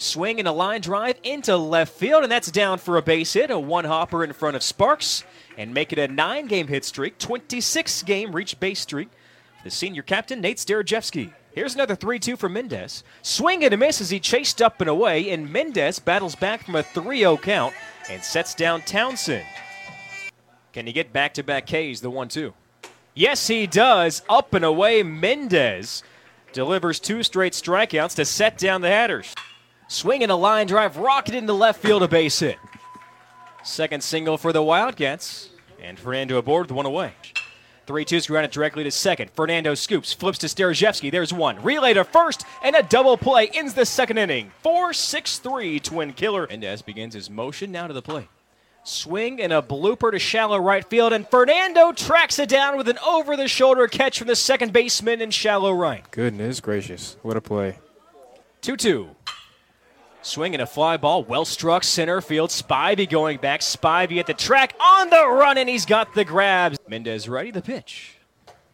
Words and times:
Swing 0.00 0.38
and 0.38 0.46
a 0.46 0.52
line 0.52 0.80
drive 0.80 1.18
into 1.24 1.56
left 1.56 1.92
field, 1.92 2.22
and 2.22 2.30
that's 2.30 2.52
down 2.52 2.78
for 2.78 2.96
a 2.96 3.02
base 3.02 3.32
hit. 3.32 3.50
A 3.50 3.58
one 3.58 3.84
hopper 3.84 4.22
in 4.22 4.32
front 4.32 4.54
of 4.54 4.62
Sparks, 4.62 5.24
and 5.56 5.74
make 5.74 5.92
it 5.92 5.98
a 5.98 6.06
nine 6.06 6.46
game 6.46 6.68
hit 6.68 6.84
streak, 6.84 7.18
26 7.18 8.04
game 8.04 8.34
reach 8.34 8.60
base 8.60 8.78
streak. 8.78 9.08
The 9.64 9.70
senior 9.70 10.02
captain, 10.02 10.40
Nate 10.40 10.58
Starajewski. 10.58 11.32
Here's 11.52 11.74
another 11.74 11.96
3 11.96 12.20
2 12.20 12.36
for 12.36 12.48
Mendez. 12.48 13.02
Swing 13.22 13.64
and 13.64 13.74
a 13.74 13.76
miss 13.76 14.00
as 14.00 14.10
he 14.10 14.20
chased 14.20 14.62
up 14.62 14.80
and 14.80 14.88
away, 14.88 15.30
and 15.30 15.52
Mendez 15.52 15.98
battles 15.98 16.36
back 16.36 16.64
from 16.64 16.76
a 16.76 16.84
3 16.84 17.18
0 17.18 17.36
count 17.36 17.74
and 18.08 18.22
sets 18.22 18.54
down 18.54 18.82
Townsend. 18.82 19.46
Can 20.72 20.86
he 20.86 20.92
get 20.92 21.12
back 21.12 21.34
to 21.34 21.42
back 21.42 21.66
Ks, 21.66 21.98
the 21.98 22.10
1 22.10 22.28
2? 22.28 22.54
Yes, 23.14 23.48
he 23.48 23.66
does. 23.66 24.22
Up 24.28 24.54
and 24.54 24.64
away, 24.64 25.02
Mendez 25.02 26.04
delivers 26.52 27.00
two 27.00 27.24
straight 27.24 27.52
strikeouts 27.52 28.14
to 28.14 28.24
set 28.24 28.56
down 28.56 28.80
the 28.80 28.88
Hatters. 28.88 29.34
Swinging 29.88 30.28
a 30.28 30.36
line 30.36 30.66
drive, 30.66 30.98
rocket 30.98 31.34
into 31.34 31.54
left 31.54 31.80
field, 31.80 32.02
a 32.02 32.08
base 32.08 32.38
hit. 32.38 32.58
Second 33.64 34.02
single 34.04 34.36
for 34.36 34.52
the 34.52 34.62
Wildcats, 34.62 35.48
and 35.80 35.98
Fernando 35.98 36.36
aboard 36.36 36.66
with 36.66 36.72
one 36.72 36.84
away. 36.84 37.12
3 37.86 38.04
2's 38.04 38.26
grounded 38.26 38.50
directly 38.50 38.84
to 38.84 38.90
second. 38.90 39.30
Fernando 39.30 39.74
scoops, 39.74 40.12
flips 40.12 40.36
to 40.36 40.46
Starajewski. 40.46 41.10
There's 41.10 41.32
one. 41.32 41.62
Relay 41.62 41.94
to 41.94 42.04
first, 42.04 42.44
and 42.62 42.76
a 42.76 42.82
double 42.82 43.16
play 43.16 43.48
ends 43.54 43.72
the 43.72 43.86
second 43.86 44.18
inning. 44.18 44.52
4 44.62 44.92
6 44.92 45.38
3 45.38 45.80
Twin 45.80 46.12
Killing. 46.12 46.48
Mendez 46.50 46.82
begins 46.82 47.14
his 47.14 47.30
motion 47.30 47.72
now 47.72 47.86
to 47.86 47.94
the 47.94 48.02
plate. 48.02 48.28
Swing 48.84 49.40
and 49.40 49.54
a 49.54 49.62
blooper 49.62 50.12
to 50.12 50.18
shallow 50.18 50.58
right 50.58 50.84
field, 50.84 51.14
and 51.14 51.26
Fernando 51.26 51.92
tracks 51.92 52.38
it 52.38 52.50
down 52.50 52.76
with 52.76 52.88
an 52.88 52.98
over 52.98 53.38
the 53.38 53.48
shoulder 53.48 53.86
catch 53.86 54.18
from 54.18 54.28
the 54.28 54.36
second 54.36 54.74
baseman 54.74 55.22
in 55.22 55.30
shallow 55.30 55.72
right. 55.72 56.04
Goodness 56.10 56.60
gracious. 56.60 57.16
What 57.22 57.38
a 57.38 57.40
play. 57.40 57.78
2 58.60 58.76
2. 58.76 59.16
Swinging 60.28 60.60
a 60.60 60.66
fly 60.66 60.98
ball, 60.98 61.24
well 61.24 61.46
struck 61.46 61.82
center 61.82 62.20
field. 62.20 62.50
Spivey 62.50 63.08
going 63.08 63.38
back. 63.38 63.60
Spivey 63.60 64.18
at 64.18 64.26
the 64.26 64.34
track 64.34 64.74
on 64.78 65.08
the 65.08 65.26
run, 65.26 65.56
and 65.56 65.70
he's 65.70 65.86
got 65.86 66.14
the 66.14 66.22
grabs. 66.22 66.76
Mendez 66.86 67.30
ready 67.30 67.50
the 67.50 67.62
pitch. 67.62 68.18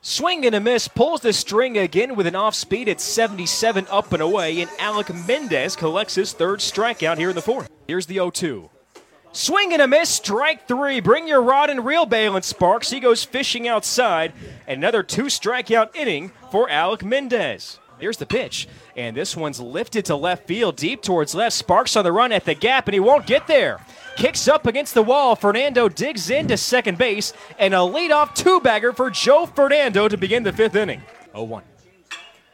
Swing 0.00 0.44
and 0.44 0.56
a 0.56 0.60
miss, 0.60 0.88
pulls 0.88 1.20
the 1.20 1.32
string 1.32 1.78
again 1.78 2.16
with 2.16 2.26
an 2.26 2.34
off 2.34 2.56
speed 2.56 2.88
at 2.88 3.00
77 3.00 3.86
up 3.92 4.12
and 4.12 4.20
away, 4.20 4.60
and 4.60 4.68
Alec 4.80 5.14
Mendez 5.14 5.76
collects 5.76 6.16
his 6.16 6.32
third 6.32 6.58
strikeout 6.58 7.16
here 7.16 7.28
in 7.28 7.36
the 7.36 7.42
fourth. 7.42 7.70
Here's 7.86 8.06
the 8.06 8.14
0 8.14 8.30
2. 8.30 8.68
Swing 9.30 9.72
and 9.72 9.82
a 9.82 9.86
miss, 9.86 10.10
strike 10.10 10.66
three. 10.66 10.98
Bring 10.98 11.28
your 11.28 11.42
rod 11.42 11.70
and 11.70 11.86
reel, 11.86 12.06
Balin 12.06 12.42
Sparks. 12.42 12.90
He 12.90 12.98
goes 12.98 13.22
fishing 13.22 13.68
outside. 13.68 14.32
Another 14.66 15.04
two 15.04 15.26
strikeout 15.26 15.94
inning 15.94 16.32
for 16.50 16.68
Alec 16.68 17.04
Mendez. 17.04 17.78
Here's 17.98 18.18
the 18.18 18.26
pitch, 18.26 18.68
and 18.94 19.16
this 19.16 19.36
one's 19.36 19.58
lifted 19.58 20.04
to 20.06 20.16
left 20.16 20.46
field, 20.46 20.76
deep 20.76 21.02
towards 21.02 21.34
left. 21.34 21.56
Sparks 21.56 21.96
on 21.96 22.04
the 22.04 22.12
run 22.12 22.30
at 22.30 22.44
the 22.44 22.54
gap, 22.54 22.86
and 22.88 22.94
he 22.94 23.00
won't 23.00 23.26
get 23.26 23.46
there. 23.46 23.80
Kicks 24.16 24.48
up 24.48 24.66
against 24.66 24.94
the 24.94 25.02
wall. 25.02 25.34
Fernando 25.34 25.88
digs 25.88 26.28
into 26.28 26.56
second 26.56 26.98
base, 26.98 27.32
and 27.58 27.72
a 27.72 27.78
leadoff 27.78 28.34
two 28.34 28.60
bagger 28.60 28.92
for 28.92 29.10
Joe 29.10 29.46
Fernando 29.46 30.08
to 30.08 30.16
begin 30.16 30.42
the 30.42 30.52
fifth 30.52 30.76
inning. 30.76 31.02
0 31.32 31.44
1. 31.44 31.62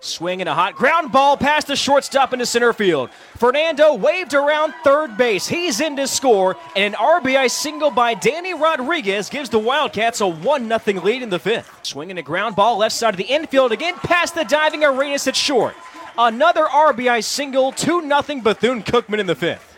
Swing 0.00 0.40
and 0.40 0.48
a 0.48 0.54
hot 0.54 0.74
ground 0.74 1.10
ball 1.10 1.36
past 1.36 1.66
the 1.66 1.76
shortstop 1.76 2.32
into 2.32 2.46
center 2.46 2.72
field. 2.72 3.10
Fernando 3.36 3.94
waved 3.94 4.34
around 4.34 4.74
third 4.84 5.16
base. 5.16 5.48
He's 5.48 5.80
in 5.80 5.96
to 5.96 6.06
score, 6.06 6.56
and 6.76 6.94
an 6.94 7.00
RBI 7.00 7.50
single 7.50 7.90
by 7.90 8.14
Danny 8.14 8.54
Rodriguez 8.54 9.28
gives 9.28 9.48
the 9.48 9.58
Wildcats 9.58 10.20
a 10.20 10.26
1 10.26 10.68
0 10.68 11.00
lead 11.02 11.22
in 11.22 11.30
the 11.30 11.38
fifth. 11.38 11.70
Swinging 11.82 12.18
a 12.18 12.22
ground 12.22 12.56
ball 12.56 12.78
left 12.78 12.94
side 12.94 13.14
of 13.14 13.18
the 13.18 13.24
infield 13.24 13.72
again 13.72 13.94
past 13.94 14.34
the 14.34 14.44
diving 14.44 14.84
Arenas 14.84 15.26
at 15.26 15.34
short. 15.34 15.74
Another 16.18 16.64
RBI 16.64 17.24
single, 17.24 17.72
2 17.72 18.02
0 18.02 18.40
Bethune 18.42 18.82
Cookman 18.82 19.18
in 19.18 19.26
the 19.26 19.34
fifth. 19.34 19.76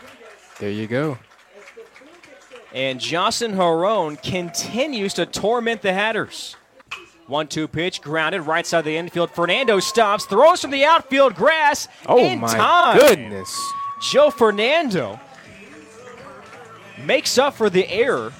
There 0.59 0.69
you 0.69 0.87
go. 0.87 1.17
And 2.73 2.99
Jocelyn 2.99 3.53
Harone 3.53 4.21
continues 4.21 5.13
to 5.15 5.25
torment 5.25 5.81
the 5.81 5.93
Hatters. 5.93 6.55
One 7.29 7.47
two 7.47 7.67
pitch, 7.67 8.01
grounded 8.01 8.41
right 8.41 8.65
side 8.65 8.79
of 8.79 8.85
the 8.85 8.97
infield. 8.97 9.29
Fernando 9.29 9.79
stops, 9.79 10.25
throws 10.25 10.61
from 10.61 10.71
the 10.71 10.83
outfield 10.83 11.35
grass 11.35 11.87
Oh 12.07 12.17
in 12.17 12.39
my 12.39 12.47
time. 12.47 12.97
goodness. 12.99 13.55
Joe 14.11 14.31
Fernando 14.31 15.19
makes 17.05 17.37
up 17.37 17.53
for 17.53 17.69
the 17.69 17.87
error 17.87 18.33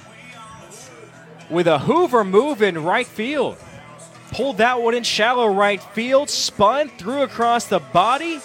with 1.48 1.68
a 1.68 1.78
Hoover 1.78 2.24
move 2.24 2.62
in 2.62 2.82
right 2.82 3.06
field. 3.06 3.56
Pulled 4.32 4.58
that 4.58 4.82
one 4.82 4.94
in 4.94 5.02
shallow 5.04 5.46
right 5.46 5.82
field, 5.82 6.28
spun, 6.28 6.88
threw 6.88 7.22
across 7.22 7.66
the 7.66 7.78
body, 7.80 8.40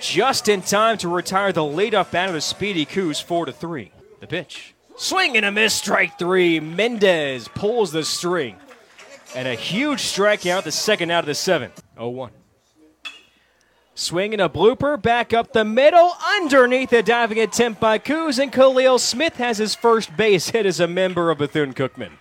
just 0.00 0.48
in 0.48 0.60
time 0.62 0.98
to 0.98 1.08
retire 1.08 1.52
the 1.52 1.60
leadoff 1.62 2.10
batter 2.10 2.28
of 2.28 2.34
the 2.34 2.40
Speedy 2.42 2.84
Coos 2.84 3.20
4 3.20 3.46
to 3.46 3.52
3. 3.52 3.90
The 4.20 4.26
pitch. 4.26 4.74
Swing 4.96 5.36
and 5.36 5.46
a 5.46 5.50
miss, 5.52 5.72
strike 5.74 6.18
three. 6.18 6.60
Mendez 6.60 7.48
pulls 7.48 7.90
the 7.92 8.04
string. 8.04 8.56
And 9.34 9.46
a 9.46 9.54
huge 9.54 10.00
strikeout, 10.00 10.64
the 10.64 10.72
second 10.72 11.10
out 11.10 11.20
of 11.20 11.26
the 11.26 11.34
seventh. 11.34 11.82
0 11.94 12.08
1. 12.08 12.30
Swinging 13.94 14.40
a 14.40 14.48
blooper 14.48 15.00
back 15.00 15.32
up 15.32 15.52
the 15.52 15.64
middle, 15.64 16.12
underneath 16.36 16.92
a 16.92 17.02
diving 17.02 17.38
attempt 17.38 17.80
by 17.80 17.98
Coos, 17.98 18.38
and 18.38 18.52
Khalil 18.52 18.98
Smith 18.98 19.36
has 19.36 19.58
his 19.58 19.74
first 19.74 20.16
base 20.16 20.50
hit 20.50 20.64
as 20.64 20.80
a 20.80 20.88
member 20.88 21.30
of 21.30 21.38
Bethune 21.38 21.74
Cookman. 21.74 22.12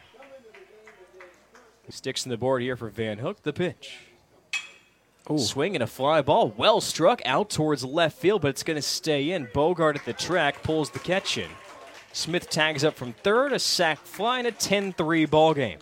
Sticks 1.89 2.23
in 2.23 2.29
the 2.29 2.37
board 2.37 2.61
here 2.61 2.75
for 2.75 2.89
Van 2.89 3.17
Hook. 3.17 3.41
The 3.41 3.53
pitch. 3.53 3.97
swing 5.25 5.39
Swinging 5.39 5.81
a 5.81 5.87
fly 5.87 6.21
ball, 6.21 6.53
well 6.55 6.81
struck 6.81 7.21
out 7.25 7.49
towards 7.49 7.83
left 7.83 8.17
field, 8.17 8.41
but 8.43 8.49
it's 8.49 8.61
going 8.61 8.75
to 8.75 8.81
stay 8.81 9.31
in. 9.31 9.47
Bogart 9.53 9.95
at 9.95 10.05
the 10.05 10.13
track 10.13 10.61
pulls 10.61 10.91
the 10.91 10.99
catch 10.99 11.37
in. 11.37 11.49
Smith 12.13 12.49
tags 12.49 12.83
up 12.83 12.95
from 12.95 13.13
third, 13.13 13.53
a 13.53 13.59
sac 13.59 13.97
fly, 13.99 14.39
and 14.39 14.47
a 14.47 14.51
10 14.51 14.93
3 14.93 15.25
ball 15.25 15.53
game. 15.55 15.79